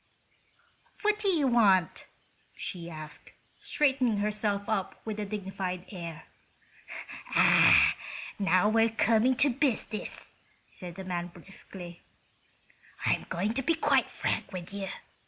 [1.03, 2.07] "What do you want?"
[2.55, 6.23] she asked, straightening herself up with a dignified air.
[7.35, 10.31] "Ah!—now we are coming to business,"
[10.71, 12.01] said the man, briskly.
[13.05, 14.87] "I'm going to be quite frank with you.